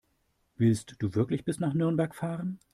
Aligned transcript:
Willst 0.55 0.95
du 0.97 1.13
wirklich 1.13 1.45
bis 1.45 1.59
nach 1.59 1.75
Nürnberg 1.75 2.15
fahren? 2.15 2.57